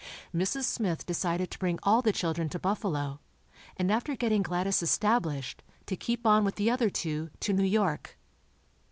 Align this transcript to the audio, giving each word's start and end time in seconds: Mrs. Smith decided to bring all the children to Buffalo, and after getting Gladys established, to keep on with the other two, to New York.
Mrs. 0.33 0.63
Smith 0.63 1.05
decided 1.05 1.51
to 1.51 1.59
bring 1.59 1.77
all 1.83 2.01
the 2.01 2.11
children 2.11 2.49
to 2.49 2.57
Buffalo, 2.57 3.19
and 3.77 3.91
after 3.91 4.15
getting 4.15 4.41
Gladys 4.41 4.81
established, 4.81 5.61
to 5.85 5.95
keep 5.95 6.25
on 6.25 6.43
with 6.43 6.55
the 6.55 6.71
other 6.71 6.89
two, 6.89 7.29
to 7.41 7.53
New 7.53 7.61
York. 7.63 8.17